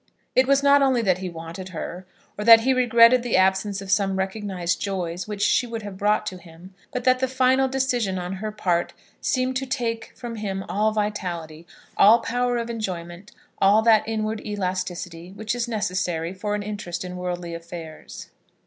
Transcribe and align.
It 0.35 0.47
was 0.47 0.63
not 0.63 0.81
only 0.81 1.03
that 1.03 1.19
he 1.19 1.29
wanted 1.29 1.69
her, 1.69 2.07
or 2.35 2.43
that 2.43 2.61
he 2.61 2.73
regretted 2.73 3.21
the 3.21 3.37
absence 3.37 3.83
of 3.83 3.91
some 3.91 4.17
recognised 4.17 4.81
joys 4.81 5.27
which 5.27 5.43
she 5.43 5.67
would 5.67 5.83
have 5.83 5.99
brought 5.99 6.25
to 6.25 6.39
him; 6.39 6.73
but 6.91 7.03
that 7.03 7.19
the 7.19 7.27
final 7.27 7.67
decision 7.67 8.17
on 8.17 8.37
her 8.41 8.51
part 8.51 8.93
seemed 9.21 9.55
to 9.57 9.67
take 9.67 10.11
from 10.17 10.37
him 10.37 10.65
all 10.67 10.91
vitality, 10.91 11.67
all 11.97 12.17
power 12.17 12.57
of 12.57 12.67
enjoyment, 12.67 13.31
all 13.61 13.83
that 13.83 14.01
inward 14.07 14.41
elasticity 14.43 15.33
which 15.33 15.53
is 15.53 15.67
necessary 15.67 16.33
for 16.33 16.55
an 16.55 16.63
interest 16.63 17.05
in 17.05 17.15
worldly 17.15 17.53
affairs. 17.53 18.31